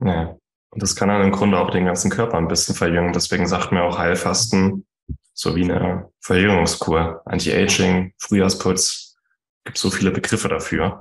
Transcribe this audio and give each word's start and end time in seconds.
Ja. 0.00 0.36
Und 0.70 0.82
das 0.82 0.96
kann 0.96 1.08
dann 1.08 1.22
im 1.22 1.32
Grunde 1.32 1.58
auch 1.58 1.70
den 1.70 1.86
ganzen 1.86 2.10
Körper 2.10 2.36
ein 2.38 2.48
bisschen 2.48 2.74
verjüngen. 2.74 3.12
Deswegen 3.12 3.46
sagt 3.46 3.72
mir 3.72 3.82
auch 3.82 3.98
Heilfasten 3.98 4.86
so 5.38 5.54
wie 5.54 5.62
eine 5.62 6.10
Verjüngungskur, 6.20 7.22
Anti-Aging, 7.24 8.12
Frühjahrsputz. 8.18 9.16
Gibt 9.64 9.78
so 9.78 9.88
viele 9.88 10.10
Begriffe 10.10 10.48
dafür. 10.48 11.00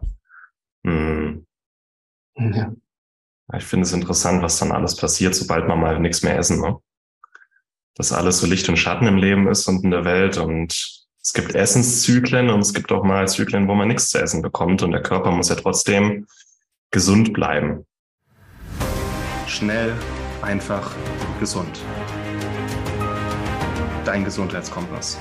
Hm. 0.86 1.48
Ja. 2.38 2.72
Ich 3.56 3.64
finde 3.64 3.86
es 3.86 3.94
interessant, 3.94 4.44
was 4.44 4.60
dann 4.60 4.72
alles 4.72 4.96
passiert, 4.96 5.34
sobald 5.34 5.68
man 5.68 5.80
mal 5.80 6.00
nichts 6.00 6.22
mehr 6.22 6.38
essen. 6.38 6.62
Ne? 6.62 6.78
Dass 7.96 8.12
alles 8.12 8.40
so 8.40 8.46
Licht 8.46 8.70
und 8.70 8.78
Schatten 8.78 9.08
im 9.08 9.18
Leben 9.18 9.48
ist 9.48 9.68
und 9.68 9.84
in 9.84 9.90
der 9.90 10.06
Welt. 10.06 10.38
Und 10.38 11.08
es 11.20 11.34
gibt 11.34 11.56
Essenszyklen 11.56 12.52
und 12.52 12.60
es 12.60 12.76
gibt 12.76 12.92
auch 12.92 13.04
mal 13.04 13.28
Zyklen, 13.28 13.68
wo 13.68 13.74
man 13.74 13.88
nichts 13.88 14.12
zu 14.12 14.20
essen 14.20 14.44
bekommt. 14.44 14.84
Und 14.84 14.92
der 14.92 15.02
Körper 15.02 15.32
muss 15.32 15.50
ja 15.50 15.56
trotzdem 15.56 16.28
gesund 16.92 17.34
bleiben. 17.34 17.88
Schnell, 19.48 19.96
einfach, 20.42 20.94
gesund. 21.40 21.80
Dein 24.04 24.26
Gesundheitskompass. 24.26 25.18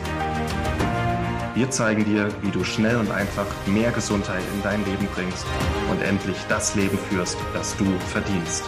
Wir 1.55 1.71
zeigen 1.71 2.05
dir, 2.05 2.29
wie 2.43 2.51
du 2.51 2.65
schnell 2.65 2.97
und 2.97 3.11
einfach 3.13 3.47
mehr 3.69 3.93
Gesundheit 3.93 4.43
in 4.53 4.63
dein 4.63 4.85
Leben 4.85 5.07
bringst 5.15 5.47
und 5.91 6.03
endlich 6.03 6.37
das 6.49 6.75
Leben 6.75 6.99
führst, 6.99 7.39
das 7.55 7.77
du 7.77 7.85
verdienst. 8.01 8.65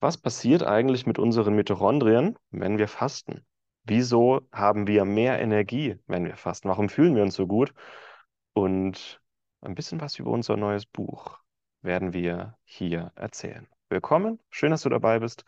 Was 0.00 0.16
passiert 0.16 0.62
eigentlich 0.62 1.06
mit 1.06 1.18
unseren 1.18 1.54
Mitochondrien, 1.54 2.38
wenn 2.50 2.78
wir 2.78 2.88
fasten? 2.88 3.44
Wieso 3.84 4.42
haben 4.52 4.86
wir 4.86 5.04
mehr 5.04 5.40
Energie, 5.40 5.98
wenn 6.06 6.24
wir 6.24 6.36
fasten? 6.36 6.68
Warum 6.68 6.88
fühlen 6.88 7.16
wir 7.16 7.22
uns 7.22 7.34
so 7.34 7.46
gut? 7.46 7.74
Und 8.52 9.20
ein 9.62 9.74
bisschen 9.74 10.00
was 10.00 10.18
über 10.18 10.30
unser 10.30 10.56
neues 10.56 10.86
Buch 10.86 11.38
werden 11.82 12.12
wir 12.12 12.56
hier 12.64 13.12
erzählen. 13.16 13.68
Willkommen, 13.88 14.38
schön, 14.50 14.70
dass 14.70 14.82
du 14.82 14.88
dabei 14.88 15.18
bist. 15.18 15.44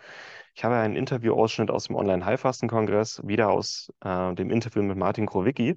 Ich 0.54 0.64
habe 0.64 0.76
einen 0.76 0.96
Interviewausschnitt 0.96 1.70
aus 1.70 1.84
dem 1.84 1.96
Online-Heilfasten-Kongress, 1.96 3.22
wieder 3.24 3.50
aus 3.50 3.92
äh, 4.00 4.34
dem 4.34 4.50
Interview 4.50 4.82
mit 4.82 4.96
Martin 4.96 5.26
Krowicki. 5.26 5.76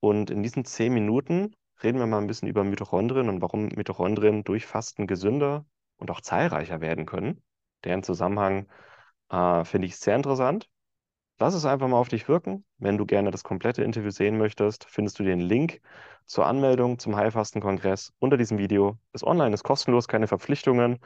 Und 0.00 0.30
in 0.30 0.42
diesen 0.42 0.64
zehn 0.64 0.94
Minuten 0.94 1.56
reden 1.82 1.98
wir 1.98 2.06
mal 2.06 2.18
ein 2.18 2.28
bisschen 2.28 2.48
über 2.48 2.62
Mitochondrien 2.62 3.28
und 3.28 3.42
warum 3.42 3.68
Mitochondrien 3.68 4.44
durch 4.44 4.66
Fasten 4.66 5.06
gesünder 5.06 5.66
und 5.96 6.10
auch 6.10 6.20
zahlreicher 6.20 6.80
werden 6.80 7.06
können. 7.06 7.42
Deren 7.84 8.02
Zusammenhang 8.02 8.68
äh, 9.30 9.64
finde 9.64 9.88
ich 9.88 9.96
sehr 9.96 10.14
interessant. 10.14 10.68
Lass 11.38 11.52
es 11.52 11.66
einfach 11.66 11.86
mal 11.88 11.98
auf 11.98 12.08
dich 12.08 12.28
wirken. 12.28 12.64
Wenn 12.78 12.96
du 12.96 13.04
gerne 13.04 13.30
das 13.30 13.44
komplette 13.44 13.82
Interview 13.82 14.10
sehen 14.10 14.38
möchtest, 14.38 14.86
findest 14.88 15.18
du 15.18 15.22
den 15.22 15.40
Link 15.40 15.82
zur 16.24 16.46
Anmeldung 16.46 16.98
zum 16.98 17.14
Heilfasten-Kongress 17.14 18.14
unter 18.18 18.38
diesem 18.38 18.56
Video. 18.56 18.98
Ist 19.12 19.24
online, 19.24 19.52
ist 19.52 19.62
kostenlos, 19.62 20.08
keine 20.08 20.28
Verpflichtungen 20.28 20.98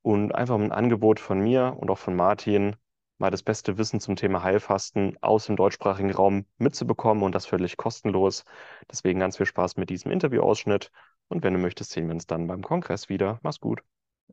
und 0.00 0.34
einfach 0.34 0.54
ein 0.54 0.72
Angebot 0.72 1.20
von 1.20 1.40
mir 1.40 1.76
und 1.78 1.90
auch 1.90 1.98
von 1.98 2.16
Martin, 2.16 2.76
mal 3.18 3.30
das 3.30 3.42
beste 3.42 3.76
Wissen 3.76 4.00
zum 4.00 4.16
Thema 4.16 4.42
Heilfasten 4.42 5.18
aus 5.20 5.44
dem 5.44 5.56
deutschsprachigen 5.56 6.10
Raum 6.10 6.46
mitzubekommen 6.56 7.22
und 7.22 7.34
das 7.34 7.44
völlig 7.44 7.76
kostenlos. 7.76 8.44
Deswegen 8.90 9.20
ganz 9.20 9.36
viel 9.36 9.44
Spaß 9.44 9.76
mit 9.76 9.90
diesem 9.90 10.10
Interviewausschnitt 10.10 10.90
und 11.28 11.44
wenn 11.44 11.52
du 11.52 11.60
möchtest, 11.60 11.90
sehen 11.90 12.06
wir 12.06 12.14
uns 12.14 12.26
dann 12.26 12.46
beim 12.46 12.62
Kongress 12.62 13.10
wieder. 13.10 13.38
Mach's 13.42 13.60
gut. 13.60 13.82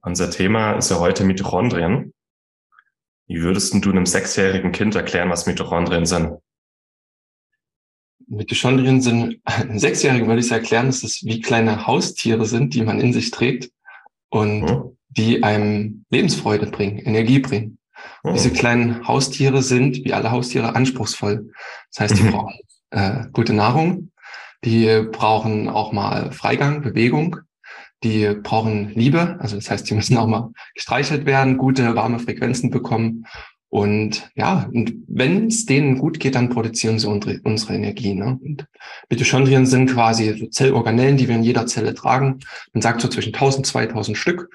Unser 0.03 0.29
Thema 0.29 0.73
ist 0.73 0.89
ja 0.89 0.99
heute 0.99 1.25
Mitochondrien. 1.25 2.13
Wie 3.27 3.41
würdest 3.41 3.73
du 3.73 3.89
einem 3.89 4.05
sechsjährigen 4.05 4.71
Kind 4.71 4.95
erklären, 4.95 5.29
was 5.29 5.45
Mitochondrien 5.45 6.05
sind? 6.05 6.37
Mitochondrien 8.27 9.01
sind, 9.01 9.39
einem 9.43 9.79
Sechsjährigen 9.79 10.27
würde 10.27 10.41
ich 10.41 10.51
erklären, 10.51 10.87
dass 10.87 11.03
es 11.03 11.23
wie 11.23 11.41
kleine 11.41 11.87
Haustiere 11.87 12.45
sind, 12.45 12.73
die 12.73 12.83
man 12.83 12.99
in 12.99 13.13
sich 13.13 13.31
trägt 13.31 13.71
und 14.29 14.61
mhm. 14.61 14.97
die 15.09 15.43
einem 15.43 16.05
Lebensfreude 16.09 16.67
bringen, 16.67 16.99
Energie 16.99 17.39
bringen. 17.39 17.77
Mhm. 18.23 18.33
Diese 18.33 18.51
kleinen 18.51 19.07
Haustiere 19.07 19.61
sind, 19.61 20.03
wie 20.03 20.13
alle 20.13 20.31
Haustiere, 20.31 20.75
anspruchsvoll. 20.75 21.51
Das 21.91 22.01
heißt, 22.01 22.19
die 22.19 22.23
mhm. 22.23 22.31
brauchen 22.31 22.59
äh, 22.91 23.25
gute 23.31 23.53
Nahrung, 23.53 24.11
die 24.63 25.03
brauchen 25.11 25.69
auch 25.69 25.91
mal 25.91 26.31
Freigang, 26.31 26.81
Bewegung, 26.81 27.37
die 28.03 28.35
brauchen 28.43 28.89
Liebe, 28.93 29.37
also 29.39 29.55
das 29.55 29.69
heißt, 29.69 29.89
die 29.89 29.95
müssen 29.95 30.17
auch 30.17 30.27
mal 30.27 30.51
gestreichelt 30.75 31.25
werden, 31.25 31.57
gute, 31.57 31.95
warme 31.95 32.19
Frequenzen 32.19 32.69
bekommen. 32.69 33.25
Und 33.69 34.29
ja, 34.35 34.69
und 34.73 34.93
wenn 35.07 35.47
es 35.47 35.65
denen 35.65 35.97
gut 35.97 36.19
geht, 36.19 36.35
dann 36.35 36.49
produzieren 36.49 36.99
sie 36.99 37.09
unsere, 37.09 37.39
unsere 37.43 37.75
Energie. 37.75 38.13
Ne? 38.13 38.39
Und 38.41 38.65
Mitochondrien 39.09 39.65
sind 39.65 39.91
quasi 39.91 40.33
so 40.37 40.47
Zellorganellen, 40.47 41.17
die 41.17 41.27
wir 41.27 41.35
in 41.35 41.43
jeder 41.43 41.65
Zelle 41.67 41.93
tragen. 41.93 42.39
Man 42.73 42.81
sagt 42.81 43.01
so 43.01 43.09
zwischen 43.09 43.33
1000, 43.33 43.65
2000 43.65 44.17
Stück. 44.17 44.49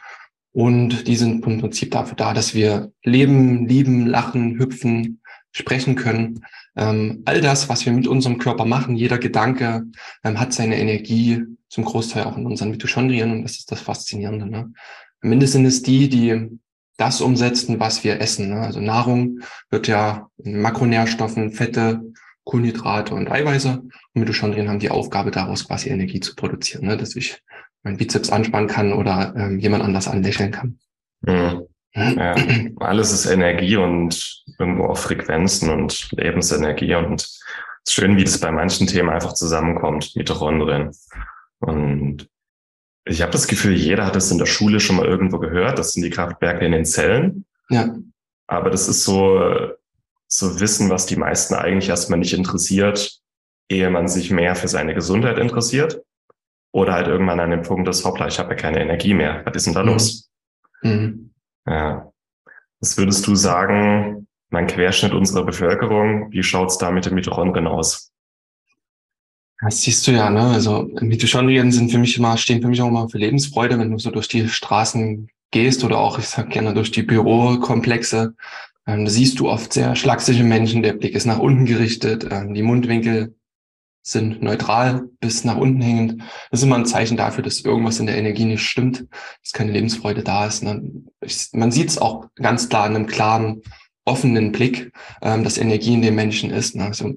Und 0.52 1.06
die 1.08 1.16
sind 1.16 1.44
im 1.44 1.60
Prinzip 1.60 1.90
dafür 1.90 2.16
da, 2.16 2.34
dass 2.34 2.54
wir 2.54 2.92
leben, 3.02 3.66
lieben, 3.66 4.06
lachen, 4.06 4.58
hüpfen, 4.58 5.20
sprechen 5.50 5.94
können. 5.94 6.44
Ähm, 6.76 7.22
all 7.26 7.40
das, 7.40 7.68
was 7.68 7.84
wir 7.84 7.92
mit 7.92 8.06
unserem 8.06 8.38
Körper 8.38 8.64
machen, 8.64 8.96
jeder 8.96 9.18
Gedanke 9.18 9.84
ähm, 10.24 10.40
hat 10.40 10.52
seine 10.52 10.78
Energie 10.78 11.42
zum 11.72 11.86
Großteil 11.86 12.24
auch 12.24 12.36
in 12.36 12.44
unseren 12.44 12.70
Mitochondrien 12.70 13.32
und 13.32 13.42
das 13.44 13.52
ist 13.52 13.72
das 13.72 13.80
Faszinierende. 13.80 14.46
Ne? 14.46 14.74
Am 15.22 15.32
Ende 15.32 15.46
sind 15.46 15.64
es 15.64 15.82
die, 15.82 16.10
die 16.10 16.60
das 16.98 17.22
umsetzen, 17.22 17.80
was 17.80 18.04
wir 18.04 18.20
essen. 18.20 18.50
Ne? 18.50 18.60
Also 18.60 18.78
Nahrung 18.78 19.40
wird 19.70 19.88
ja 19.88 20.28
in 20.36 20.60
Makronährstoffen, 20.60 21.52
Fette, 21.52 22.02
Kohlenhydrate 22.44 23.14
und 23.14 23.30
Eiweiße. 23.30 23.70
Und 23.80 24.20
Mitochondrien 24.20 24.68
haben 24.68 24.80
die 24.80 24.90
Aufgabe, 24.90 25.30
daraus 25.30 25.66
quasi 25.66 25.88
Energie 25.88 26.20
zu 26.20 26.34
produzieren, 26.34 26.84
ne? 26.84 26.98
dass 26.98 27.16
ich 27.16 27.40
meinen 27.82 27.96
Bizeps 27.96 28.28
anspannen 28.28 28.68
kann 28.68 28.92
oder 28.92 29.34
ähm, 29.34 29.58
jemand 29.58 29.82
anders 29.82 30.08
anlächeln 30.08 30.50
kann. 30.50 30.78
Mhm. 31.22 31.62
Ja, 31.94 32.36
alles 32.80 33.12
ist 33.12 33.24
Energie 33.24 33.76
und 33.76 34.44
irgendwo 34.58 34.84
auch 34.84 34.98
Frequenzen 34.98 35.70
und 35.70 36.10
Lebensenergie 36.12 36.94
und 36.96 37.22
es 37.22 37.40
ist 37.86 37.94
schön, 37.94 38.16
wie 38.18 38.24
das 38.24 38.38
bei 38.38 38.52
manchen 38.52 38.86
Themen 38.86 39.08
einfach 39.08 39.32
zusammenkommt, 39.32 40.14
Mitochondrien. 40.14 40.90
Und 41.62 42.28
ich 43.04 43.22
habe 43.22 43.32
das 43.32 43.46
Gefühl, 43.46 43.74
jeder 43.74 44.04
hat 44.04 44.16
es 44.16 44.30
in 44.30 44.38
der 44.38 44.46
Schule 44.46 44.80
schon 44.80 44.96
mal 44.96 45.06
irgendwo 45.06 45.38
gehört. 45.38 45.78
Das 45.78 45.92
sind 45.92 46.02
die 46.02 46.10
Kraftwerke 46.10 46.64
in 46.64 46.72
den 46.72 46.84
Zellen. 46.84 47.44
Ja. 47.70 47.94
Aber 48.48 48.70
das 48.70 48.88
ist 48.88 49.04
so, 49.04 49.40
so 50.26 50.60
Wissen, 50.60 50.90
was 50.90 51.06
die 51.06 51.16
meisten 51.16 51.54
eigentlich 51.54 51.88
erstmal 51.88 52.18
nicht 52.18 52.34
interessiert, 52.34 53.20
ehe 53.68 53.90
man 53.90 54.08
sich 54.08 54.30
mehr 54.30 54.54
für 54.56 54.68
seine 54.68 54.94
Gesundheit 54.94 55.38
interessiert. 55.38 56.02
Oder 56.72 56.94
halt 56.94 57.06
irgendwann 57.06 57.40
an 57.40 57.50
dem 57.50 57.62
Punkt 57.62 57.88
ist, 57.88 58.04
hoppla, 58.04 58.26
ich 58.26 58.38
habe 58.38 58.50
ja 58.50 58.56
keine 58.56 58.80
Energie 58.80 59.14
mehr. 59.14 59.42
Was 59.44 59.56
ist 59.56 59.66
denn 59.66 59.74
da 59.74 59.82
mhm. 59.82 59.88
los? 59.88 60.30
Mhm. 60.82 61.32
Ja. 61.66 62.12
Was 62.80 62.98
würdest 62.98 63.26
du 63.26 63.36
sagen, 63.36 64.26
mein 64.50 64.66
Querschnitt 64.66 65.12
unserer 65.12 65.44
Bevölkerung, 65.44 66.32
wie 66.32 66.42
schaut's 66.42 66.78
da 66.78 66.90
mit 66.90 67.06
den 67.06 67.14
Mitochondrien 67.14 67.66
aus? 67.66 68.11
Das 69.62 69.80
siehst 69.80 70.06
du 70.08 70.10
ja, 70.10 70.28
ne? 70.28 70.42
Also 70.42 70.90
Mitochondrien 71.00 71.70
sind 71.70 71.92
für 71.92 71.98
mich 71.98 72.18
immer, 72.18 72.36
stehen 72.36 72.60
für 72.60 72.68
mich 72.68 72.82
auch 72.82 72.88
immer 72.88 73.08
für 73.08 73.18
Lebensfreude, 73.18 73.78
wenn 73.78 73.92
du 73.92 73.98
so 73.98 74.10
durch 74.10 74.26
die 74.26 74.48
Straßen 74.48 75.28
gehst 75.52 75.84
oder 75.84 75.98
auch, 75.98 76.18
ich 76.18 76.26
sag 76.26 76.50
gerne, 76.50 76.74
durch 76.74 76.90
die 76.90 77.04
Bürokomplexe. 77.04 78.34
Ähm, 78.88 79.06
siehst 79.06 79.38
du 79.38 79.48
oft 79.48 79.72
sehr 79.72 79.94
schlaksige 79.94 80.42
Menschen, 80.42 80.82
der 80.82 80.94
Blick 80.94 81.14
ist 81.14 81.26
nach 81.26 81.38
unten 81.38 81.64
gerichtet, 81.64 82.26
ähm, 82.28 82.54
die 82.54 82.62
Mundwinkel 82.62 83.36
sind 84.04 84.42
neutral 84.42 85.04
bis 85.20 85.44
nach 85.44 85.56
unten 85.56 85.80
hängend. 85.80 86.20
Das 86.50 86.58
ist 86.58 86.64
immer 86.64 86.74
ein 86.74 86.86
Zeichen 86.86 87.16
dafür, 87.16 87.44
dass 87.44 87.60
irgendwas 87.60 88.00
in 88.00 88.06
der 88.06 88.18
Energie 88.18 88.46
nicht 88.46 88.64
stimmt, 88.64 89.06
dass 89.42 89.52
keine 89.52 89.70
Lebensfreude 89.70 90.24
da 90.24 90.44
ist. 90.46 90.64
Ne? 90.64 90.82
Ich, 91.20 91.50
man 91.52 91.70
sieht 91.70 91.90
es 91.90 91.98
auch 91.98 92.26
ganz 92.34 92.68
klar 92.68 92.88
in 92.88 92.96
einem 92.96 93.06
klaren, 93.06 93.62
offenen 94.04 94.50
Blick, 94.50 94.90
ähm, 95.22 95.44
dass 95.44 95.56
Energie 95.56 95.94
in 95.94 96.02
den 96.02 96.16
Menschen 96.16 96.50
ist. 96.50 96.74
Ne? 96.74 96.86
Also, 96.86 97.14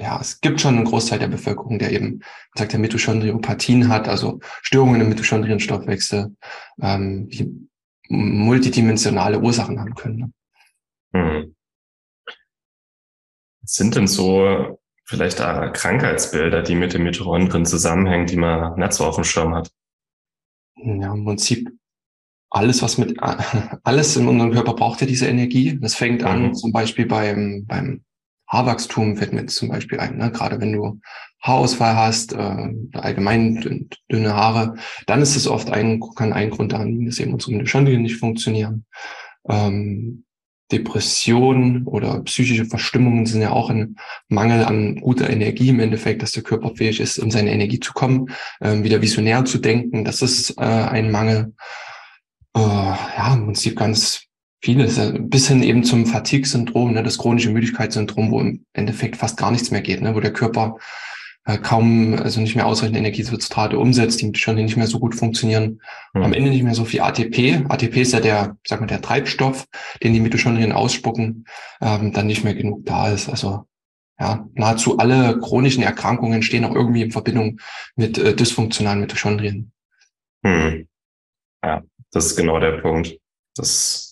ja, 0.00 0.18
es 0.20 0.40
gibt 0.40 0.60
schon 0.60 0.76
einen 0.76 0.86
Großteil 0.86 1.18
der 1.18 1.28
Bevölkerung, 1.28 1.78
der 1.78 1.92
eben, 1.92 2.20
sagt 2.54 2.72
der 2.72 2.80
Mitochondriopathien 2.80 3.88
hat, 3.88 4.08
also 4.08 4.40
Störungen 4.62 5.00
im 5.00 5.10
Mitochondrienstoffwechsel, 5.10 6.34
ähm, 6.80 7.28
die 7.28 7.68
multidimensionale 8.08 9.40
Ursachen 9.40 9.78
haben 9.78 9.94
können. 9.94 10.16
Ne? 10.16 10.32
Hm. 11.12 11.56
sind 13.62 13.96
denn 13.96 14.06
so 14.06 14.80
vielleicht 15.04 15.40
auch 15.40 15.72
Krankheitsbilder, 15.72 16.62
die 16.62 16.76
mit 16.76 16.94
dem 16.94 17.02
Mitochondrien 17.02 17.66
zusammenhängen, 17.66 18.26
die 18.26 18.36
man 18.36 18.78
nicht 18.78 18.92
so 18.92 19.04
auf 19.04 19.16
dem 19.16 19.24
Schirm 19.24 19.54
hat? 19.54 19.70
Ja, 20.76 21.12
im 21.12 21.24
Prinzip 21.24 21.68
alles, 22.48 22.80
was 22.80 22.96
mit, 22.96 23.16
alles 23.84 24.16
in 24.16 24.28
unserem 24.28 24.52
Körper 24.52 24.74
braucht 24.74 25.00
ja 25.00 25.06
diese 25.06 25.26
Energie. 25.26 25.78
Das 25.78 25.94
fängt 25.94 26.22
an, 26.22 26.48
mhm. 26.48 26.54
zum 26.54 26.72
Beispiel 26.72 27.06
beim, 27.06 27.66
beim 27.66 28.04
Haarwachstum 28.50 29.16
fällt 29.16 29.32
mir 29.32 29.46
zum 29.46 29.68
Beispiel 29.68 30.00
ein, 30.00 30.18
ne? 30.18 30.30
gerade 30.30 30.60
wenn 30.60 30.72
du 30.72 31.00
Haarausfall 31.40 31.96
hast, 31.96 32.32
äh, 32.34 32.68
allgemein 32.92 33.88
dünne 34.10 34.34
Haare, 34.34 34.74
dann 35.06 35.22
ist 35.22 35.36
es 35.36 35.46
oft 35.48 35.70
ein, 35.70 36.00
kann 36.16 36.32
ein 36.32 36.50
Grund 36.50 36.72
daran 36.72 36.88
liegen, 36.88 37.06
dass 37.06 37.18
eben 37.18 37.32
unsere 37.32 37.52
Mitochondrien 37.52 38.02
nicht 38.02 38.16
funktionieren. 38.16 38.84
Ähm, 39.48 40.24
Depressionen 40.70 41.86
oder 41.86 42.20
psychische 42.20 42.64
Verstimmungen 42.64 43.26
sind 43.26 43.40
ja 43.40 43.50
auch 43.50 43.70
ein 43.70 43.96
Mangel 44.28 44.64
an 44.64 44.96
guter 44.96 45.28
Energie 45.28 45.70
im 45.70 45.80
Endeffekt, 45.80 46.22
dass 46.22 46.32
der 46.32 46.42
Körper 46.42 46.74
fähig 46.76 47.00
ist, 47.00 47.18
in 47.18 47.30
seine 47.30 47.52
Energie 47.52 47.80
zu 47.80 47.92
kommen, 47.92 48.30
ähm, 48.60 48.84
wieder 48.84 49.02
visionär 49.02 49.44
zu 49.44 49.58
denken. 49.58 50.04
Das 50.04 50.22
ist 50.22 50.58
äh, 50.58 50.62
ein 50.62 51.10
Mangel. 51.10 51.54
Äh, 52.54 52.60
ja, 52.60 53.36
man 53.36 53.54
sieht 53.54 53.76
ganz 53.76 54.29
vieles, 54.60 55.00
bis 55.18 55.48
hin 55.48 55.62
eben 55.62 55.84
zum 55.84 56.06
Fatigue-Syndrom, 56.06 56.92
ne, 56.92 57.02
das 57.02 57.18
chronische 57.18 57.50
Müdigkeitssyndrom, 57.50 58.30
wo 58.30 58.40
im 58.40 58.64
Endeffekt 58.72 59.16
fast 59.16 59.36
gar 59.36 59.50
nichts 59.50 59.70
mehr 59.70 59.80
geht, 59.80 60.02
ne, 60.02 60.14
wo 60.14 60.20
der 60.20 60.32
Körper 60.32 60.76
äh, 61.46 61.58
kaum, 61.58 62.14
also 62.14 62.40
nicht 62.40 62.54
mehr 62.54 62.66
ausreichend 62.66 62.98
Energiesubstrate 62.98 63.78
umsetzt, 63.78 64.20
die 64.20 64.32
schon 64.34 64.56
nicht 64.56 64.76
mehr 64.76 64.86
so 64.86 64.98
gut 64.98 65.14
funktionieren. 65.14 65.80
Mhm. 66.12 66.22
Am 66.22 66.32
Ende 66.32 66.50
nicht 66.50 66.62
mehr 66.62 66.74
so 66.74 66.84
viel 66.84 67.00
ATP. 67.00 67.64
ATP 67.68 67.96
ist 68.02 68.12
ja 68.12 68.20
der, 68.20 68.56
sag 68.66 68.80
mal, 68.80 68.86
der 68.86 69.00
Treibstoff, 69.00 69.66
den 70.02 70.12
die 70.12 70.20
Mitochondrien 70.20 70.72
ausspucken, 70.72 71.46
ähm, 71.80 72.12
dann 72.12 72.26
nicht 72.26 72.44
mehr 72.44 72.54
genug 72.54 72.84
da 72.84 73.10
ist. 73.10 73.28
Also 73.28 73.64
ja, 74.18 74.46
nahezu 74.52 74.98
alle 74.98 75.38
chronischen 75.40 75.82
Erkrankungen 75.82 76.42
stehen 76.42 76.66
auch 76.66 76.74
irgendwie 76.74 77.02
in 77.02 77.10
Verbindung 77.10 77.58
mit 77.96 78.18
äh, 78.18 78.36
dysfunktionalen 78.36 79.00
Mitochondrien. 79.00 79.72
Hm. 80.44 80.86
Ja, 81.64 81.82
das 82.12 82.26
ist 82.26 82.36
genau 82.36 82.60
der 82.60 82.72
Punkt. 82.82 83.18
Das 83.56 84.09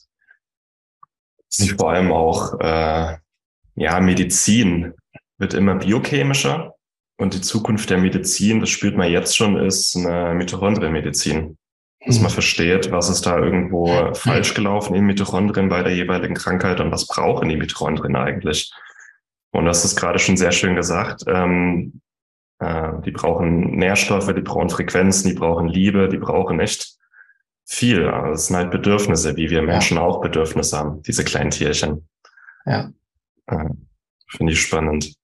sich 1.48 1.74
vor 1.74 1.90
allem 1.90 2.12
auch 2.12 2.58
äh, 2.60 3.16
ja 3.74 4.00
Medizin 4.00 4.94
wird 5.38 5.54
immer 5.54 5.76
biochemischer 5.76 6.74
und 7.20 7.34
die 7.34 7.40
Zukunft 7.40 7.90
der 7.90 7.98
Medizin, 7.98 8.60
das 8.60 8.70
spürt 8.70 8.96
man 8.96 9.10
jetzt 9.10 9.36
schon, 9.36 9.56
ist 9.56 9.96
eine 9.96 10.34
Mitochondrienmedizin. 10.34 11.58
Dass 12.06 12.20
man 12.20 12.30
mhm. 12.30 12.34
versteht, 12.34 12.92
was 12.92 13.10
ist 13.10 13.26
da 13.26 13.38
irgendwo 13.38 14.14
falsch 14.14 14.54
gelaufen 14.54 14.94
in 14.94 15.04
Mitochondrien 15.04 15.68
bei 15.68 15.82
der 15.82 15.94
jeweiligen 15.94 16.34
Krankheit 16.34 16.80
und 16.80 16.92
was 16.92 17.06
brauchen 17.06 17.48
die 17.48 17.56
Mitochondrien 17.56 18.14
eigentlich. 18.14 18.72
Und 19.50 19.64
das 19.64 19.84
ist 19.84 19.96
gerade 19.96 20.20
schon 20.20 20.36
sehr 20.36 20.52
schön 20.52 20.76
gesagt. 20.76 21.24
Ähm, 21.26 22.00
äh, 22.60 22.92
die 23.04 23.10
brauchen 23.10 23.76
Nährstoffe, 23.76 24.32
die 24.32 24.42
brauchen 24.42 24.70
Frequenzen, 24.70 25.28
die 25.28 25.34
brauchen 25.34 25.66
Liebe, 25.66 26.08
die 26.08 26.18
brauchen 26.18 26.60
echt 26.60 26.97
viel. 27.68 28.08
Also 28.08 28.32
es 28.32 28.46
sind 28.46 28.56
halt 28.56 28.70
Bedürfnisse, 28.70 29.36
wie 29.36 29.50
wir 29.50 29.62
Menschen 29.62 29.98
ja. 29.98 30.02
auch 30.02 30.22
Bedürfnisse 30.22 30.78
haben, 30.78 31.02
diese 31.02 31.22
kleinen 31.22 31.50
Tierchen. 31.50 32.08
Ja. 32.64 32.90
Äh, 33.46 33.68
Finde 34.26 34.52
ich 34.54 34.60
spannend. 34.60 35.14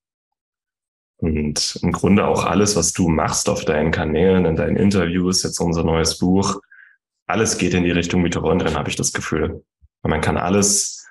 Und 1.16 1.78
im 1.82 1.92
Grunde 1.92 2.26
auch 2.26 2.44
alles, 2.44 2.76
was 2.76 2.92
du 2.92 3.08
machst 3.08 3.48
auf 3.48 3.64
deinen 3.64 3.90
Kanälen, 3.90 4.44
in 4.44 4.56
deinen 4.56 4.76
Interviews, 4.76 5.42
jetzt 5.42 5.58
unser 5.58 5.84
neues 5.84 6.18
Buch, 6.18 6.60
alles 7.26 7.56
geht 7.56 7.72
in 7.72 7.84
die 7.84 7.90
Richtung 7.90 8.20
Mitochondrien, 8.20 8.76
habe 8.76 8.90
ich 8.90 8.96
das 8.96 9.14
Gefühl. 9.14 9.64
Und 10.02 10.10
man 10.10 10.20
kann 10.20 10.36
alles, 10.36 11.06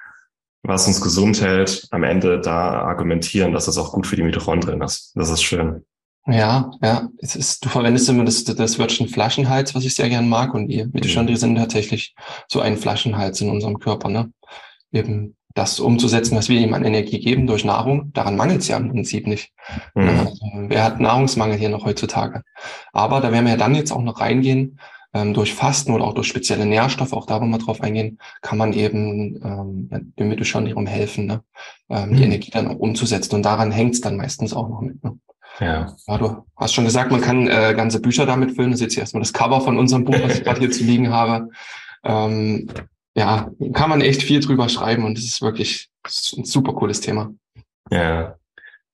was 0.61 0.85
uns 0.85 1.01
gesund 1.01 1.41
hält, 1.41 1.87
am 1.89 2.03
Ende 2.03 2.39
da 2.41 2.83
argumentieren, 2.83 3.53
dass 3.53 3.67
es 3.67 3.79
auch 3.79 3.91
gut 3.91 4.05
für 4.05 4.15
die 4.15 4.23
Mitochondrien 4.23 4.81
ist. 4.83 5.13
Das 5.15 5.31
ist 5.31 5.41
schön. 5.41 5.83
Ja, 6.25 6.71
ja. 6.81 7.09
Es 7.19 7.35
ist, 7.35 7.65
du 7.65 7.69
verwendest 7.69 8.07
immer 8.07 8.23
das, 8.23 8.43
das 8.43 8.79
Wörtchen 8.79 9.09
Flaschenhals, 9.09 9.75
was 9.75 9.83
ich 9.83 9.95
sehr 9.95 10.09
gern 10.09 10.29
mag. 10.29 10.53
Und 10.53 10.69
die 10.69 10.85
Mitochondrien 10.85 11.35
mhm. 11.35 11.39
sind 11.39 11.55
tatsächlich 11.55 12.15
so 12.47 12.61
ein 12.61 12.77
Flaschenhals 12.77 13.41
in 13.41 13.49
unserem 13.49 13.79
Körper. 13.79 14.09
Ne? 14.09 14.31
Eben 14.91 15.35
das 15.53 15.79
umzusetzen, 15.79 16.35
was 16.35 16.49
wir 16.49 16.59
ihm 16.59 16.73
an 16.73 16.85
Energie 16.85 17.19
geben 17.19 17.45
durch 17.45 17.65
Nahrung. 17.65 18.11
Daran 18.13 18.35
mangelt 18.35 18.61
es 18.61 18.69
ja 18.69 18.77
im 18.77 18.89
Prinzip 18.89 19.27
nicht. 19.27 19.51
Mhm. 19.95 20.09
Also, 20.09 20.39
wer 20.67 20.83
hat 20.83 20.99
Nahrungsmangel 20.99 21.57
hier 21.57 21.69
noch 21.69 21.85
heutzutage? 21.85 22.43
Aber 22.91 23.19
da 23.19 23.31
werden 23.31 23.45
wir 23.45 23.51
ja 23.51 23.57
dann 23.57 23.75
jetzt 23.75 23.91
auch 23.91 24.01
noch 24.01 24.19
reingehen, 24.19 24.79
ähm, 25.13 25.33
durch 25.33 25.53
Fasten 25.53 25.91
oder 25.91 26.05
auch 26.05 26.15
durch 26.15 26.27
spezielle 26.27 26.65
Nährstoffe, 26.65 27.13
auch 27.13 27.27
da 27.27 27.39
wollen 27.39 27.51
wir 27.51 27.59
drauf 27.59 27.81
eingehen, 27.81 28.17
kann 28.41 28.57
man 28.57 28.73
eben 28.73 29.39
ähm, 29.43 30.13
dem 30.17 30.29
Mitochondrium 30.29 30.87
helfen, 30.87 31.27
ne? 31.27 31.43
ähm, 31.89 32.09
mhm. 32.09 32.15
die 32.15 32.23
Energie 32.23 32.51
dann 32.51 32.67
auch 32.67 32.79
umzusetzen. 32.79 33.35
Und 33.35 33.43
daran 33.43 33.71
hängt 33.71 33.93
es 33.93 34.01
dann 34.01 34.17
meistens 34.17 34.53
auch 34.53 34.67
noch 34.69 34.81
mit. 34.81 35.03
Ne? 35.03 35.19
Ja. 35.59 35.95
ja. 36.07 36.17
Du 36.17 36.45
hast 36.55 36.73
schon 36.73 36.85
gesagt, 36.85 37.11
man 37.11 37.21
kann 37.21 37.47
äh, 37.47 37.73
ganze 37.75 37.99
Bücher 37.99 38.25
damit 38.25 38.55
füllen. 38.55 38.71
Das 38.71 38.79
ist 38.79 38.85
jetzt 38.85 38.97
erstmal 38.97 39.21
das 39.21 39.33
Cover 39.33 39.61
von 39.61 39.77
unserem 39.77 40.05
Buch, 40.05 40.15
was 40.21 40.37
ich 40.37 40.43
gerade 40.43 40.59
hier 40.59 40.71
zu 40.71 40.83
liegen 40.83 41.11
habe. 41.11 41.49
Ähm, 42.03 42.69
ja, 43.15 43.51
kann 43.73 43.89
man 43.89 44.01
echt 44.01 44.23
viel 44.23 44.39
drüber 44.39 44.69
schreiben 44.69 45.05
und 45.05 45.17
es 45.17 45.25
ist 45.25 45.41
wirklich 45.41 45.89
ein 46.35 46.45
super 46.45 46.73
cooles 46.73 46.99
Thema. 46.99 47.31
Ja. 47.91 48.35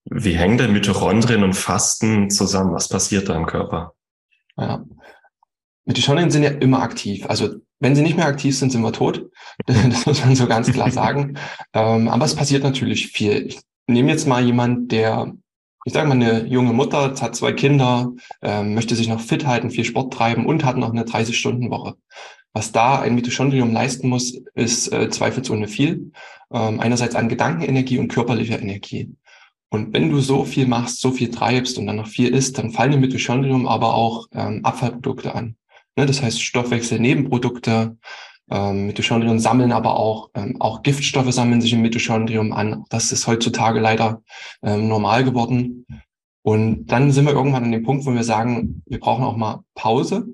Wie 0.06 0.36
hängen 0.36 0.58
denn 0.58 0.74
Mitochondrien 0.74 1.44
und 1.44 1.54
Fasten 1.54 2.30
zusammen? 2.30 2.74
Was 2.74 2.90
passiert 2.90 3.30
da 3.30 3.36
im 3.36 3.46
Körper? 3.46 3.94
Ja. 4.58 4.84
Mitochondrien 5.86 6.32
sind 6.32 6.44
ja 6.44 6.50
immer 6.50 6.82
aktiv. 6.82 7.26
Also 7.28 7.56
wenn 7.80 7.96
sie 7.96 8.02
nicht 8.02 8.18
mehr 8.18 8.28
aktiv 8.28 8.58
sind, 8.58 8.72
sind 8.72 8.82
wir 8.82 8.94
tot. 8.94 9.30
Das 9.66 10.06
muss 10.06 10.24
man 10.24 10.36
so 10.36 10.48
ganz 10.48 10.72
klar 10.72 10.92
sagen. 10.92 11.38
ähm, 11.74 12.08
aber 12.08 12.26
es 12.26 12.36
passiert 12.36 12.64
natürlich 12.64 13.08
viel. 13.08 13.48
Ich 13.48 13.62
nehme 13.88 14.12
jetzt 14.12 14.28
mal 14.28 14.44
jemand, 14.44 14.92
der, 14.92 15.34
ich 15.90 15.94
sage 15.94 16.08
mal, 16.08 16.14
eine 16.14 16.46
junge 16.46 16.72
Mutter, 16.72 17.16
hat 17.20 17.36
zwei 17.36 17.52
Kinder, 17.52 18.12
ähm, 18.44 18.76
möchte 18.76 18.94
sich 18.94 19.08
noch 19.08 19.20
fit 19.20 19.48
halten, 19.48 19.72
viel 19.72 19.86
Sport 19.86 20.14
treiben 20.14 20.46
und 20.46 20.64
hat 20.64 20.78
noch 20.78 20.92
eine 20.92 21.04
30-Stunden-Woche. 21.04 21.96
Was 22.54 22.72
da 22.72 23.00
ein 23.00 23.16
Mitochondrium 23.16 23.74
leisten 23.74 24.08
muss, 24.08 24.40
ist 24.54 24.94
äh, 24.94 25.10
zweifelsohne 25.10 25.68
viel. 25.68 26.12
Ähm, 26.54 26.80
einerseits 26.80 27.16
an 27.16 27.28
Gedankenenergie 27.28 27.98
und 27.98 28.10
körperlicher 28.10 28.62
Energie. 28.62 29.16
Und 29.70 29.92
wenn 29.92 30.12
du 30.12 30.20
so 30.20 30.46
viel 30.46 30.68
machst, 30.68 31.02
so 31.02 31.10
viel 31.10 31.32
treibst 31.32 31.80
und 31.80 31.88
dann 31.88 31.96
noch 31.96 32.08
viel 32.08 32.36
isst, 32.36 32.60
dann 32.60 32.70
fallen 32.70 32.94
im 32.94 33.00
Mitochondrium 33.00 33.66
aber 33.66 33.96
auch 33.96 34.28
ähm, 34.36 34.64
Abfallprodukte 34.64 35.34
an. 35.34 35.56
Ne, 35.96 36.06
das 36.06 36.22
heißt 36.22 36.40
Stoffwechselnebenprodukte. 36.40 37.98
Ähm, 38.52 38.88
Mitochondrien 38.88 39.40
sammeln 39.40 39.72
aber 39.72 39.98
auch, 39.98 40.30
ähm, 40.34 40.58
auch 40.60 40.82
Giftstoffe 40.82 41.32
sammeln 41.32 41.62
sich 41.62 41.74
im 41.74 41.82
Mitochondrium 41.82 42.54
an. 42.54 42.86
Das 42.90 43.12
ist 43.12 43.28
heutzutage 43.28 43.80
leider 43.80 44.22
ähm, 44.64 44.88
normal 44.88 45.24
geworden. 45.24 45.86
Und 46.42 46.88
dann 46.88 47.12
sind 47.12 47.26
wir 47.26 47.34
irgendwann 47.34 47.66
an 47.66 47.72
dem 47.72 47.84
Punkt, 47.84 48.06
wo 48.06 48.14
wir 48.14 48.24
sagen, 48.24 48.82
wir 48.86 49.00
brauchen 49.00 49.24
auch 49.24 49.36
mal 49.36 49.60
Pause 49.76 50.28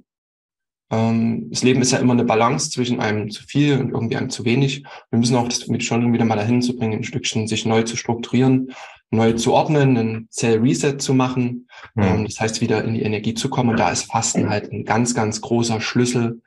ähm, 0.92 1.50
das 1.50 1.64
Leben 1.64 1.82
ist 1.82 1.92
ja 1.92 2.00
immer 2.00 2.14
eine 2.14 2.26
Balance 2.26 2.70
zwischen 2.70 3.00
einem 3.00 3.30
zu 3.30 3.44
viel 3.44 3.80
und 3.80 3.92
irgendwie 3.92 4.18
einem 4.18 4.30
zu 4.30 4.46
wenig. 4.46 4.84
Wir 5.10 5.20
müssen 5.20 5.36
auch 5.36 5.48
das 5.48 5.68
mit 5.68 5.84
schon 5.84 6.14
wieder 6.14 6.26
mal 6.26 6.36
dahin 6.36 6.62
zu 6.62 6.76
bringen, 6.76 7.00
ein 7.00 7.04
Stückchen 7.04 7.48
sich 7.48 7.66
neu 7.66 7.84
zu 7.84 7.98
strukturieren, 7.98 8.72
neu 9.10 9.34
zu 9.34 9.54
ordnen, 9.54 9.98
einen 9.98 10.28
Zell-Reset 10.30 10.98
zu 11.00 11.14
machen. 11.14 11.68
Mhm. 11.96 12.26
das 12.26 12.40
heißt, 12.40 12.62
wieder 12.62 12.84
in 12.84 12.94
die 12.94 13.02
Energie 13.02 13.34
zu 13.34 13.50
kommen. 13.50 13.72
Und 13.72 13.80
da 13.80 13.90
ist 13.90 14.12
Fasten 14.12 14.50
halt 14.50 14.72
ein 14.72 14.86
ganz, 14.86 15.16
ganz 15.16 15.42
großer 15.42 15.82
Schlüssel, 15.82 16.42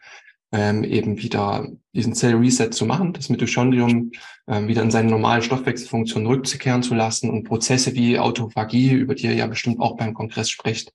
ähm, 0.52 0.84
eben 0.84 1.18
wieder 1.18 1.66
diesen 1.94 2.14
Zell-Reset 2.14 2.70
zu 2.70 2.86
machen, 2.86 3.12
das 3.12 3.28
Mitochondrium 3.28 4.12
ähm, 4.46 4.68
wieder 4.68 4.82
in 4.82 4.90
seine 4.90 5.10
normale 5.10 5.42
Stoffwechselfunktion 5.42 6.26
rückzukehren 6.26 6.82
zu 6.82 6.94
lassen 6.94 7.30
und 7.30 7.44
Prozesse 7.44 7.94
wie 7.94 8.18
Autophagie, 8.18 8.92
über 8.92 9.14
die 9.14 9.26
ihr 9.26 9.34
ja 9.34 9.46
bestimmt 9.46 9.80
auch 9.80 9.96
beim 9.96 10.14
Kongress 10.14 10.48
spricht, 10.48 10.94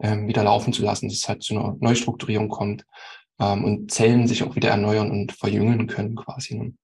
ähm, 0.00 0.26
wieder 0.26 0.42
laufen 0.42 0.72
zu 0.72 0.82
lassen, 0.82 1.08
dass 1.08 1.18
es 1.18 1.28
halt 1.28 1.42
zu 1.42 1.54
einer 1.56 1.76
Neustrukturierung 1.80 2.48
kommt 2.48 2.84
ähm, 3.38 3.64
und 3.64 3.90
Zellen 3.92 4.26
sich 4.26 4.42
auch 4.42 4.56
wieder 4.56 4.70
erneuern 4.70 5.10
und 5.10 5.32
verjüngen 5.32 5.86
können 5.86 6.16
quasi. 6.16 6.56
Ne? 6.56 6.74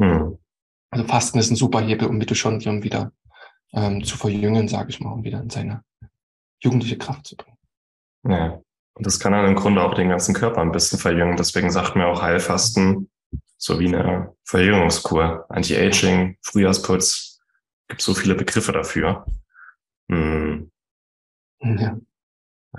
Hm. 0.00 0.38
Also 0.90 1.04
Fasten 1.06 1.38
ist 1.38 1.50
ein 1.50 1.56
super 1.56 1.80
Hebel, 1.80 2.08
um 2.08 2.18
Mitochondrium 2.18 2.82
wieder 2.82 3.12
ähm, 3.72 4.04
zu 4.04 4.16
verjüngen, 4.16 4.68
sage 4.68 4.90
ich 4.90 5.00
mal, 5.00 5.12
um 5.12 5.24
wieder 5.24 5.40
in 5.40 5.50
seine 5.50 5.82
jugendliche 6.62 6.98
Kraft 6.98 7.26
zu 7.26 7.36
bringen. 7.36 7.58
Ja. 8.26 8.60
Und 8.98 9.06
das 9.06 9.20
kann 9.20 9.32
dann 9.32 9.46
im 9.46 9.54
Grunde 9.54 9.82
auch 9.82 9.94
den 9.94 10.08
ganzen 10.08 10.34
Körper 10.34 10.60
ein 10.60 10.72
bisschen 10.72 10.98
verjüngen. 10.98 11.36
Deswegen 11.36 11.70
sagt 11.70 11.94
man 11.94 12.06
auch 12.06 12.20
Heilfasten 12.20 13.08
so 13.56 13.78
wie 13.80 13.88
eine 13.88 14.34
Verjüngungskur, 14.44 15.46
Anti-Aging, 15.48 16.36
Frühjahrsputz. 16.42 17.40
Gibt 17.88 18.02
so 18.02 18.14
viele 18.14 18.34
Begriffe 18.34 18.72
dafür. 18.72 19.24
Hm. 20.10 20.70
Ja. 21.60 21.98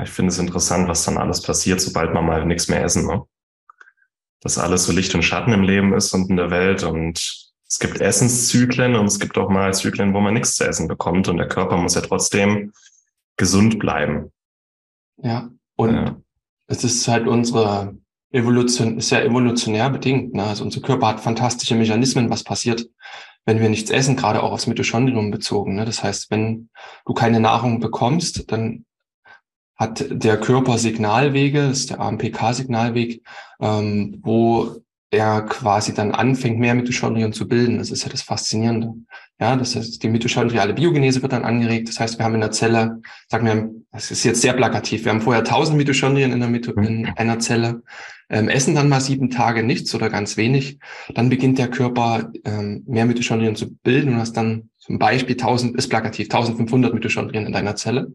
Ich 0.02 0.10
finde 0.10 0.32
es 0.32 0.40
interessant, 0.40 0.88
was 0.88 1.04
dann 1.04 1.18
alles 1.18 1.42
passiert, 1.42 1.82
sobald 1.82 2.14
man 2.14 2.26
mal 2.26 2.46
nichts 2.46 2.68
mehr 2.68 2.84
essen. 2.84 3.08
Ne? 3.08 3.24
Dass 4.42 4.58
alles 4.58 4.86
so 4.86 4.94
Licht 4.94 5.14
und 5.16 5.24
Schatten 5.24 5.52
im 5.52 5.64
Leben 5.64 5.94
ist 5.94 6.14
und 6.14 6.30
in 6.30 6.38
der 6.38 6.52
Welt. 6.52 6.84
Und 6.84 7.52
es 7.68 7.80
gibt 7.80 8.00
Essenszyklen 8.00 8.96
und 8.96 9.06
es 9.06 9.20
gibt 9.20 9.38
auch 9.38 9.50
mal 9.50 9.74
Zyklen, 9.74 10.14
wo 10.14 10.20
man 10.20 10.34
nichts 10.34 10.56
zu 10.56 10.66
essen 10.66 10.88
bekommt. 10.88 11.28
Und 11.28 11.38
der 11.38 11.48
Körper 11.48 11.78
muss 11.78 11.96
ja 11.96 12.02
trotzdem 12.02 12.72
gesund 13.36 13.80
bleiben. 13.80 14.32
Ja, 15.18 15.50
und 15.80 15.96
ja. 15.96 16.16
es 16.68 16.84
ist 16.84 17.08
halt 17.08 17.26
unsere 17.26 17.96
Evolution, 18.32 18.98
ist 18.98 19.12
ja 19.12 19.22
evolutionär 19.22 19.90
bedingt. 19.90 20.34
Ne? 20.34 20.44
Also 20.44 20.66
unser 20.66 20.82
Körper 20.82 21.08
hat 21.08 21.22
fantastische 21.22 21.74
Mechanismen, 21.74 22.30
was 22.30 22.44
passiert, 22.44 22.86
wenn 23.46 23.62
wir 23.62 23.70
nichts 23.70 23.90
essen, 23.90 24.18
gerade 24.18 24.44
auch 24.44 24.52
aufs 24.52 24.68
Mitochondrium 24.68 25.32
bezogen. 25.32 25.76
Ne? 25.76 25.86
Das 25.86 26.04
heißt, 26.04 26.32
wenn 26.32 26.70
du 27.06 27.14
keine 27.14 27.40
Nahrung 27.40 27.80
bekommst, 27.80 28.52
dann 28.52 28.84
hat 29.78 30.06
der 30.10 30.38
Körper 30.38 30.78
Signalwege, 30.78 31.70
das 31.70 31.80
ist 31.80 31.92
der 31.92 32.02
AMPK-Signalweg, 32.02 33.24
ähm, 33.62 34.20
wo 34.22 34.82
er 35.12 35.42
quasi 35.42 35.94
dann 35.94 36.12
anfängt, 36.12 36.60
mehr 36.60 36.76
Mitochondrien 36.76 37.34
zu 37.34 37.48
bilden. 37.48 37.80
Das 37.80 37.92
ist 37.92 38.04
ja 38.04 38.10
das 38.10 38.22
Faszinierende. 38.22 38.94
Ja, 39.40 39.56
das 39.56 39.76
heißt, 39.76 40.04
die 40.04 40.10
mitochondriale 40.10 40.74
Biogenese 40.74 41.22
wird 41.22 41.32
dann 41.32 41.46
angeregt. 41.46 41.88
Das 41.88 42.00
heißt, 42.00 42.20
wir 42.20 42.26
haben 42.26 42.36
in 42.36 42.42
der 42.42 42.52
Zelle, 42.52 43.02
sagen 43.28 43.46
wir, 43.46 43.72
das 43.92 44.12
ist 44.12 44.24
jetzt 44.24 44.42
sehr 44.42 44.54
plakativ, 44.54 45.06
wir 45.06 45.12
haben 45.12 45.22
vorher 45.22 45.44
1000 45.44 45.78
Mitochondrien 45.78 46.32
in, 46.32 46.40
der 46.40 46.50
Mito 46.50 46.74
in 46.74 47.02
mhm. 47.02 47.14
einer 47.16 47.40
Zelle, 47.40 47.82
ähm, 48.30 48.50
essen 48.50 48.76
dann 48.76 48.90
mal 48.90 49.02
sieben 49.02 49.32
Tage 49.32 49.64
nichts 49.64 49.96
oder 49.96 50.10
ganz 50.10 50.38
wenig. 50.38 50.78
Dann 51.16 51.30
beginnt 51.30 51.58
der 51.58 51.70
Körper 51.70 52.32
ähm, 52.46 52.84
mehr 52.86 53.06
Mitochondrien 53.06 53.56
zu 53.56 53.74
bilden 53.74 54.14
und 54.14 54.20
hast 54.20 54.34
dann 54.34 54.70
zum 54.78 55.00
Beispiel 55.00 55.36
1000, 55.36 55.76
ist 55.76 55.88
plakativ, 55.88 56.28
1500 56.28 56.94
Mitochondrien 56.94 57.48
in 57.48 57.54
deiner 57.54 57.76
Zelle 57.76 58.14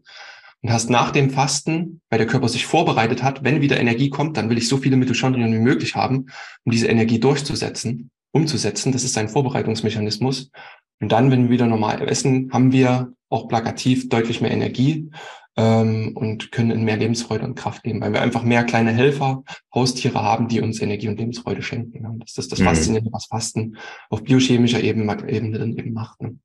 und 0.61 0.71
hast 0.71 0.89
nach 0.89 1.11
dem 1.11 1.29
Fasten, 1.29 2.01
weil 2.09 2.19
der 2.19 2.27
Körper 2.27 2.49
sich 2.49 2.65
vorbereitet 2.65 3.23
hat, 3.23 3.43
wenn 3.43 3.61
wieder 3.61 3.79
Energie 3.79 4.09
kommt, 4.09 4.37
dann 4.37 4.49
will 4.49 4.57
ich 4.57 4.67
so 4.67 4.77
viele 4.77 4.97
Mitochondrien 4.97 5.53
wie 5.53 5.59
möglich 5.59 5.95
haben, 5.95 6.27
um 6.63 6.71
diese 6.71 6.87
Energie 6.87 7.19
durchzusetzen, 7.19 8.09
umzusetzen. 8.31 8.91
Das 8.91 9.03
ist 9.03 9.17
ein 9.17 9.29
Vorbereitungsmechanismus. 9.29 10.51
Und 10.99 11.11
dann, 11.11 11.29
wenn 11.29 11.43
wir 11.43 11.49
wieder 11.51 11.67
normal 11.67 12.01
essen, 12.07 12.49
haben 12.51 12.71
wir 12.71 13.13
auch 13.29 13.47
plakativ 13.47 14.09
deutlich 14.09 14.41
mehr 14.41 14.51
Energie 14.51 15.11
ähm, 15.57 16.13
und 16.15 16.51
können 16.51 16.71
in 16.71 16.83
mehr 16.83 16.97
Lebensfreude 16.97 17.45
und 17.45 17.55
Kraft 17.55 17.85
leben, 17.85 18.01
weil 18.01 18.13
wir 18.13 18.21
einfach 18.21 18.43
mehr 18.43 18.63
kleine 18.63 18.91
Helfer, 18.91 19.43
Haustiere 19.73 20.21
haben, 20.21 20.47
die 20.47 20.61
uns 20.61 20.81
Energie 20.81 21.07
und 21.07 21.19
Lebensfreude 21.19 21.61
schenken. 21.61 22.19
Das 22.19 22.37
ist 22.37 22.51
das 22.51 22.59
mhm. 22.59 22.65
Faszinierende, 22.65 23.11
was 23.11 23.25
Fasten 23.25 23.77
auf 24.09 24.23
biochemischer 24.23 24.81
Ebene, 24.81 25.29
Ebene 25.29 25.59
dann 25.59 25.77
eben 25.77 25.93
macht. 25.93 26.21
Ne? 26.21 26.37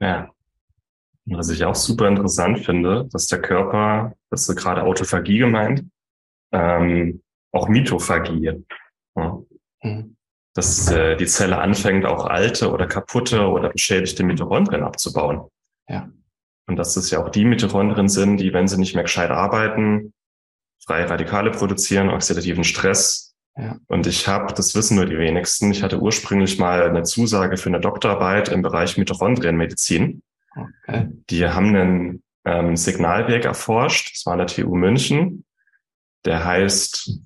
Ja, 0.00 0.30
was 1.36 1.48
ich 1.50 1.64
auch 1.64 1.74
super 1.74 2.08
interessant 2.08 2.60
finde, 2.60 3.08
dass 3.12 3.26
der 3.26 3.40
Körper, 3.40 4.14
das 4.30 4.48
ist 4.48 4.56
gerade 4.56 4.82
Autophagie 4.82 5.38
gemeint, 5.38 5.84
ähm, 6.52 7.22
auch 7.52 7.68
Mitophagie. 7.68 8.64
Ja. 9.16 9.38
Mhm. 9.82 10.16
Dass 10.54 10.90
äh, 10.90 11.16
die 11.16 11.26
Zelle 11.26 11.58
anfängt, 11.58 12.04
auch 12.04 12.26
alte 12.26 12.72
oder 12.72 12.86
kaputte 12.86 13.48
oder 13.48 13.70
beschädigte 13.70 14.24
Mitochondrien 14.24 14.82
abzubauen. 14.82 15.48
Ja. 15.88 16.10
Und 16.66 16.76
dass 16.76 16.96
es 16.96 17.10
ja 17.10 17.22
auch 17.22 17.30
die 17.30 17.44
Mitochondrien 17.44 18.08
sind, 18.08 18.38
die, 18.38 18.52
wenn 18.52 18.68
sie 18.68 18.78
nicht 18.78 18.94
mehr 18.94 19.04
gescheit 19.04 19.30
arbeiten, 19.30 20.12
freie 20.84 21.08
Radikale 21.08 21.50
produzieren, 21.50 22.10
oxidativen 22.10 22.64
Stress. 22.64 23.34
Ja. 23.56 23.78
Und 23.88 24.06
ich 24.06 24.26
habe, 24.26 24.52
das 24.54 24.74
wissen 24.74 24.96
nur 24.96 25.06
die 25.06 25.18
wenigsten, 25.18 25.70
ich 25.70 25.82
hatte 25.82 26.00
ursprünglich 26.00 26.58
mal 26.58 26.82
eine 26.82 27.02
Zusage 27.02 27.56
für 27.56 27.68
eine 27.68 27.80
Doktorarbeit 27.80 28.48
im 28.48 28.62
Bereich 28.62 28.96
Mitochondrienmedizin. 28.96 30.22
Okay. 30.56 31.08
Die 31.30 31.46
haben 31.46 31.68
einen 31.68 32.22
ähm, 32.44 32.76
Signalweg 32.76 33.44
erforscht, 33.44 34.14
das 34.14 34.26
war 34.26 34.32
an 34.34 34.38
der 34.38 34.48
TU 34.48 34.74
München, 34.74 35.44
der 36.24 36.44
heißt 36.44 37.20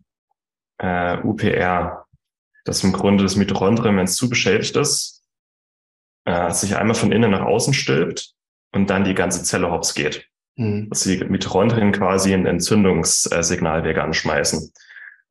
äh, 0.79 1.19
UPR. 1.23 2.07
Das 2.65 2.79
ist 2.79 2.85
im 2.85 2.93
Grunde 2.93 3.25
das 3.25 3.37
Mitochondrium, 3.37 3.97
wenn 3.97 4.05
es 4.05 4.17
zu 4.17 4.29
beschädigt 4.29 4.77
ist, 4.77 5.23
äh, 6.25 6.51
sich 6.51 6.77
einmal 6.77 6.95
von 6.95 7.13
innen 7.13 7.31
nach 7.31 7.45
außen 7.45 7.75
stülpt 7.75 8.33
und 8.73 8.91
dann 8.91 9.05
die 9.05 9.15
ganze 9.15 9.43
Zelle 9.43 9.71
hops 9.71 9.95
geht. 9.95 10.29
Mhm. 10.57 10.89
Dass 10.91 11.03
die 11.05 11.23
Mitochondrien 11.25 11.93
quasi 11.93 12.33
einen 12.33 12.47
Entzündungssignalweg 12.47 13.99
anschmeißen. 13.99 14.73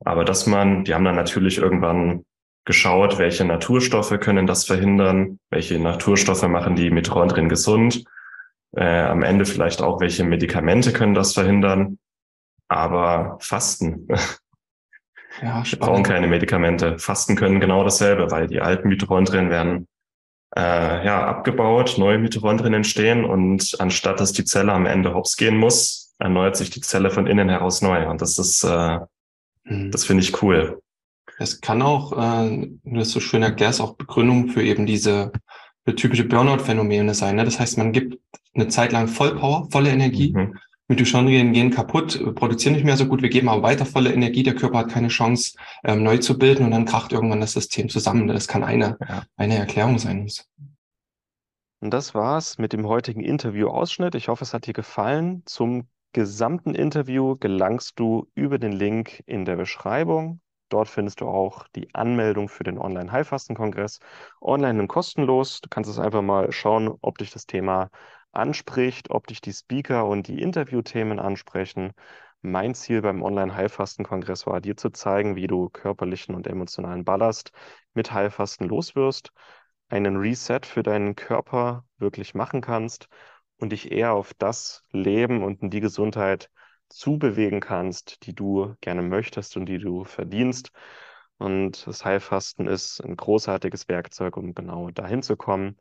Aber 0.05 0.25
dass 0.25 0.47
man, 0.47 0.83
die 0.83 0.93
haben 0.93 1.05
dann 1.05 1.15
natürlich 1.15 1.57
irgendwann 1.57 2.25
geschaut, 2.65 3.17
welche 3.17 3.45
Naturstoffe 3.45 4.17
können 4.19 4.47
das 4.47 4.65
verhindern, 4.65 5.39
welche 5.49 5.79
Naturstoffe 5.79 6.47
machen 6.47 6.75
die 6.75 6.91
Mitochondrien 6.91 7.49
gesund, 7.49 8.05
äh, 8.75 9.01
am 9.01 9.23
Ende 9.23 9.45
vielleicht 9.45 9.81
auch, 9.81 9.99
welche 9.99 10.23
Medikamente 10.23 10.93
können 10.93 11.13
das 11.13 11.33
verhindern, 11.33 11.99
aber 12.67 13.37
Fasten. 13.39 14.07
Ja, 15.41 15.63
Wir 15.65 15.79
brauchen 15.79 16.03
keine 16.03 16.27
Medikamente. 16.27 16.99
Fasten 16.99 17.35
können 17.35 17.59
genau 17.59 17.83
dasselbe, 17.83 18.29
weil 18.29 18.47
die 18.47 18.61
alten 18.61 18.87
Mitochondrien 18.87 19.49
werden 19.49 19.87
äh, 20.55 21.03
ja, 21.05 21.25
abgebaut, 21.25 21.95
neue 21.97 22.19
Mitochondrien 22.19 22.75
entstehen 22.75 23.25
und 23.25 23.75
anstatt 23.79 24.19
dass 24.19 24.31
die 24.31 24.45
Zelle 24.45 24.71
am 24.71 24.85
Ende 24.85 25.15
hops 25.15 25.35
gehen 25.35 25.57
muss, 25.57 26.13
erneuert 26.19 26.55
sich 26.55 26.69
die 26.69 26.81
Zelle 26.81 27.09
von 27.09 27.25
innen 27.25 27.49
heraus 27.49 27.81
neu. 27.81 28.07
Und 28.07 28.21
das 28.21 28.37
ist, 28.37 28.63
äh, 28.63 28.99
mhm. 29.63 29.89
das 29.89 30.05
finde 30.05 30.21
ich 30.23 30.43
cool. 30.43 30.82
Es 31.39 31.61
kann 31.61 31.81
auch, 31.81 32.13
äh, 32.13 32.67
du 32.83 32.95
das 32.97 33.09
so 33.09 33.19
schön 33.19 33.43
erklärst, 33.43 33.81
auch 33.81 33.95
Begründung 33.95 34.49
für 34.49 34.63
eben 34.63 34.85
diese 34.85 35.31
für 35.85 35.95
typische 35.95 36.23
Burnout-Phänomene 36.23 37.13
sein. 37.13 37.35
Ne? 37.35 37.43
Das 37.43 37.59
heißt, 37.59 37.77
man 37.77 37.91
gibt 37.91 38.17
eine 38.53 38.67
Zeit 38.67 38.91
lang 38.91 39.07
Vollpower, 39.07 39.67
volle 39.71 39.89
Energie. 39.89 40.33
Mhm. 40.33 40.57
Mitochondrien 40.87 41.53
gehen 41.53 41.71
kaputt, 41.71 42.35
produzieren 42.35 42.75
nicht 42.75 42.83
mehr 42.83 42.97
so 42.97 43.05
gut, 43.05 43.21
wir 43.21 43.29
geben 43.29 43.49
aber 43.49 43.63
weiter 43.63 43.85
volle 43.85 44.13
Energie, 44.13 44.43
der 44.43 44.55
Körper 44.55 44.79
hat 44.79 44.89
keine 44.89 45.07
Chance, 45.07 45.57
ähm, 45.83 46.03
neu 46.03 46.17
zu 46.17 46.37
bilden 46.37 46.65
und 46.65 46.71
dann 46.71 46.85
kracht 46.85 47.13
irgendwann 47.13 47.41
das 47.41 47.53
System 47.53 47.89
zusammen. 47.89 48.27
Das 48.27 48.47
kann 48.47 48.63
eine, 48.63 48.97
ja. 49.07 49.23
eine 49.37 49.57
Erklärung 49.57 49.97
sein. 49.97 50.29
Und 51.79 51.91
das 51.91 52.13
war's 52.13 52.57
mit 52.57 52.73
dem 52.73 52.87
heutigen 52.87 53.21
Interview-Ausschnitt. 53.21 54.15
Ich 54.15 54.27
hoffe, 54.27 54.43
es 54.43 54.53
hat 54.53 54.67
dir 54.67 54.73
gefallen. 54.73 55.43
Zum 55.45 55.87
gesamten 56.11 56.75
Interview 56.75 57.37
gelangst 57.37 57.99
du 57.99 58.27
über 58.35 58.59
den 58.59 58.71
Link 58.71 59.23
in 59.25 59.45
der 59.45 59.55
Beschreibung. 59.55 60.41
Dort 60.73 60.89
findest 60.89 61.21
du 61.21 61.27
auch 61.27 61.67
die 61.75 61.93
Anmeldung 61.93 62.49
für 62.49 62.63
den 62.63 62.79
Online-Heilfasten-Kongress. 62.79 63.99
Online 64.41 64.81
und 64.81 64.87
kostenlos. 64.87 65.61
Du 65.61 65.69
kannst 65.69 65.87
es 65.87 65.99
einfach 65.99 66.23
mal 66.23 66.51
schauen, 66.51 66.97
ob 67.01 67.19
dich 67.19 67.29
das 67.29 67.45
Thema 67.45 67.91
anspricht, 68.31 69.11
ob 69.11 69.27
dich 69.27 69.39
die 69.39 69.53
Speaker 69.53 70.07
und 70.07 70.27
die 70.27 70.41
Interviewthemen 70.41 71.19
ansprechen. 71.19 71.93
Mein 72.41 72.73
Ziel 72.73 73.03
beim 73.03 73.21
Online-Heilfasten-Kongress 73.21 74.47
war, 74.47 74.61
dir 74.61 74.75
zu 74.75 74.89
zeigen, 74.89 75.35
wie 75.35 75.45
du 75.45 75.69
körperlichen 75.69 76.33
und 76.33 76.47
emotionalen 76.47 77.05
Ballast 77.05 77.51
mit 77.93 78.11
Heilfasten 78.11 78.67
loswirst, 78.67 79.31
einen 79.89 80.17
Reset 80.17 80.61
für 80.63 80.81
deinen 80.81 81.15
Körper 81.15 81.85
wirklich 81.99 82.33
machen 82.33 82.61
kannst 82.61 83.09
und 83.57 83.73
dich 83.73 83.91
eher 83.91 84.13
auf 84.13 84.33
das 84.33 84.83
Leben 84.89 85.43
und 85.43 85.61
in 85.61 85.69
die 85.69 85.81
Gesundheit 85.81 86.49
zubewegen 86.95 87.59
kannst, 87.59 88.25
die 88.25 88.33
du 88.33 88.75
gerne 88.81 89.01
möchtest 89.01 89.57
und 89.57 89.65
die 89.65 89.79
du 89.79 90.03
verdienst. 90.03 90.71
Und 91.37 91.87
das 91.87 92.05
Heilfasten 92.05 92.67
ist 92.67 93.01
ein 93.01 93.17
großartiges 93.17 93.89
Werkzeug, 93.89 94.37
um 94.37 94.53
genau 94.53 94.91
dahin 94.91 95.23
zu 95.23 95.35
kommen. 95.35 95.77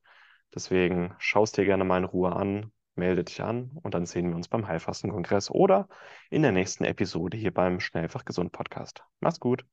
Deswegen 0.54 1.14
schaust 1.18 1.56
dir 1.56 1.64
gerne 1.64 1.84
mal 1.84 1.98
in 1.98 2.04
Ruhe 2.04 2.34
an, 2.34 2.72
melde 2.94 3.24
dich 3.24 3.42
an 3.42 3.70
und 3.82 3.94
dann 3.94 4.06
sehen 4.06 4.28
wir 4.28 4.36
uns 4.36 4.48
beim 4.48 4.66
Heilfastenkongress 4.66 5.50
oder 5.50 5.88
in 6.30 6.42
der 6.42 6.52
nächsten 6.52 6.84
Episode 6.84 7.36
hier 7.36 7.52
beim 7.52 7.80
Schnellfach 7.80 8.24
Gesund 8.24 8.52
Podcast. 8.52 9.02
Mach's 9.20 9.40
gut. 9.40 9.64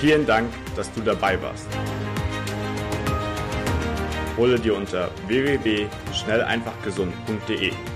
Vielen 0.00 0.26
Dank, 0.26 0.50
dass 0.76 0.92
du 0.92 1.00
dabei 1.00 1.40
warst. 1.42 1.68
Hole 4.36 4.60
dir 4.60 4.76
unter 4.76 5.10
www.schnelleinfachgesund.de 5.26 7.95